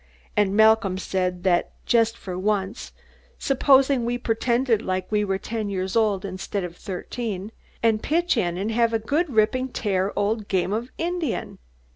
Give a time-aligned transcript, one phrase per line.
[0.35, 2.91] And Malcolm said that, just for once,
[3.37, 7.51] supposing we'd pretend like we were ten years old, instead of thirteen,
[7.83, 11.59] and pitch in and have a good ripping, tearing old game of Indian.